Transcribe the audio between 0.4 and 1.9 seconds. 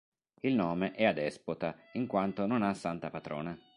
nome è adespota,